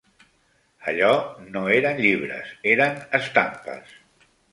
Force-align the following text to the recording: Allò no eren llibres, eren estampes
Allò 0.91 1.09
no 1.57 1.61
eren 1.75 2.01
llibres, 2.05 2.55
eren 2.73 2.97
estampes 3.19 3.93